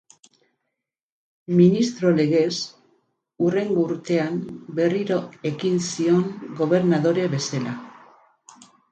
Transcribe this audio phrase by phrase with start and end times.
[1.57, 2.53] Ministro legez,
[3.47, 4.39] hurrengo urtean,
[4.79, 5.17] berriro
[5.49, 6.23] ekin zion
[6.63, 7.75] gobernadore bezala.